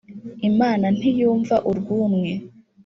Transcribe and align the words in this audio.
Imana 0.49 0.85
ntiyumva 0.97 1.55
urwumwe 1.69 2.31